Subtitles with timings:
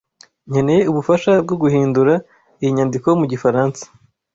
[0.49, 2.13] Nkeneye ubufasha bwo guhindura
[2.61, 3.83] iyi nyandiko mu gifaransa.